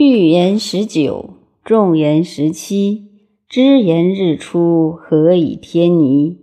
[0.00, 1.30] 欲言十九，
[1.64, 3.08] 众言十七。
[3.48, 6.38] 知言日出，何以天倪？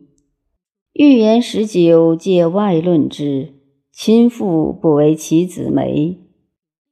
[0.92, 3.54] 欲言十九，借外论之。
[3.94, 6.18] 亲父不为其子媒，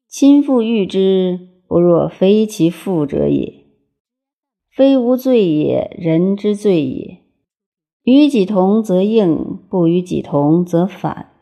[0.08, 3.66] 亲父欲之，不若非其父者也。
[4.74, 7.18] 非无罪也，人之罪也。
[8.04, 11.34] 与己同则应，不与己同则反。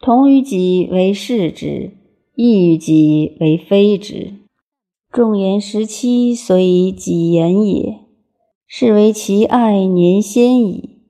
[0.00, 1.92] 同于己为是之，
[2.34, 4.39] 异于己为非之。
[5.12, 7.98] 众言十七，所以己言也。
[8.68, 11.00] 是为其爱年先矣。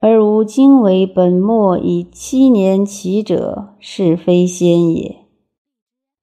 [0.00, 5.18] 而吾今为本末以七年起者，是非先也。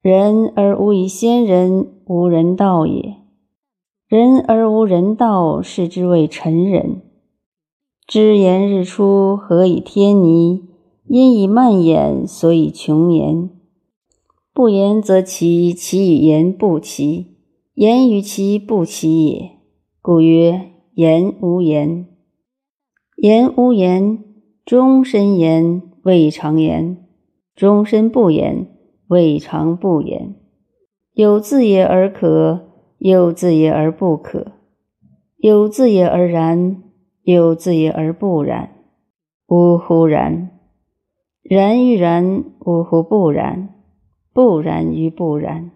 [0.02, 3.14] 人而无以先人，无人道也。
[4.06, 7.00] 人而无人道，是之谓臣人。
[8.06, 10.62] 知言日出，何以天倪？
[11.08, 13.48] 因以慢言，所以穷言。
[14.54, 17.26] 不言则齐，其与言不齐；
[17.74, 19.50] 言与其不齐也。
[20.00, 22.06] 故曰：言无言。
[23.16, 24.22] 言无言，
[24.64, 27.04] 终身言；未尝言，
[27.56, 28.66] 终身不言；
[29.08, 30.36] 未尝不言。
[31.14, 34.52] 有自也而可，有自也而不可；
[35.36, 36.80] 有自也而然，
[37.24, 38.70] 有自也而不然。
[39.48, 40.06] 呜呼！
[40.06, 40.50] 然！
[41.42, 43.02] 然于然，呜呼！
[43.02, 43.73] 不然！
[44.34, 45.70] 不然于不然。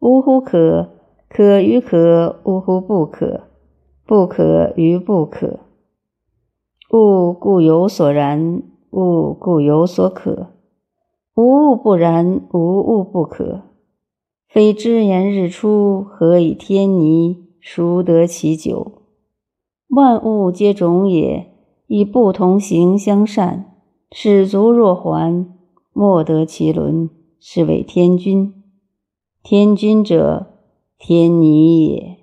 [0.00, 0.40] 呜呼！
[0.40, 0.90] 可！
[1.28, 2.80] 可于可，呜呼！
[2.80, 3.44] 不可！
[4.06, 5.60] 不可于不可。
[6.92, 10.48] 物故有所然，物故有所可。
[11.34, 13.62] 无物不然，无物不可。
[14.46, 17.46] 非知言日出，何以天倪？
[17.60, 18.92] 孰得其久？
[19.88, 21.50] 万物皆种也，
[21.86, 23.76] 以不同形相善，
[24.12, 25.46] 使足若环，
[25.92, 27.08] 莫得其伦，
[27.42, 28.52] 是谓天君。
[29.42, 30.58] 天君者，
[30.98, 32.19] 天倪也。